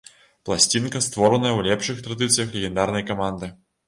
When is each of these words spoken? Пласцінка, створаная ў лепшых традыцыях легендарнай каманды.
Пласцінка, 0.49 1.01
створаная 1.07 1.51
ў 1.55 1.59
лепшых 1.67 1.99
традыцыях 2.07 2.55
легендарнай 2.57 3.05
каманды. 3.11 3.51